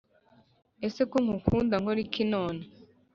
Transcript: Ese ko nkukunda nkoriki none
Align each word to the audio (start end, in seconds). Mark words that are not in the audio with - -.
Ese 0.87 1.01
ko 1.11 1.17
nkukunda 1.23 1.75
nkoriki 1.81 2.23
none 2.33 2.61